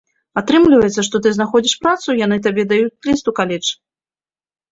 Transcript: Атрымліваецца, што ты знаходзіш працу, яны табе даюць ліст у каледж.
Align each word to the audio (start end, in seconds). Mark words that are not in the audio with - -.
Атрымліваецца, 0.39 1.01
што 1.07 1.19
ты 1.25 1.33
знаходзіш 1.35 1.75
працу, 1.83 2.17
яны 2.25 2.37
табе 2.47 2.63
даюць 2.71 2.99
ліст 3.09 3.25
у 3.33 3.35
каледж. 3.41 3.67